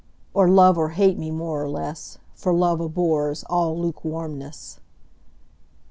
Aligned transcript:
Or 0.33 0.49
love 0.49 0.79
or 0.79 0.89
hate 0.97 1.19
me 1.19 1.29
more 1.29 1.61
or 1.61 1.69
less, 1.69 2.15
5 2.33 2.39
For 2.39 2.53
love 2.55 2.81
abhors 2.81 3.43
all 3.43 3.79
lukewarmness. 3.79 4.79